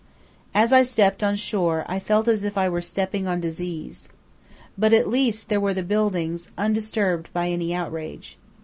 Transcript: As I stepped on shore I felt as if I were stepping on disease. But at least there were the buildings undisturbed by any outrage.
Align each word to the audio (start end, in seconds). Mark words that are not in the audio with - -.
As 0.55 0.73
I 0.73 0.81
stepped 0.81 1.21
on 1.21 1.35
shore 1.35 1.85
I 1.87 1.99
felt 1.99 2.27
as 2.27 2.43
if 2.43 2.57
I 2.57 2.67
were 2.67 2.81
stepping 2.81 3.27
on 3.27 3.39
disease. 3.39 4.09
But 4.75 4.93
at 4.93 5.07
least 5.07 5.47
there 5.47 5.61
were 5.61 5.75
the 5.75 5.83
buildings 5.83 6.49
undisturbed 6.57 7.31
by 7.33 7.49
any 7.49 7.71
outrage. 7.71 8.39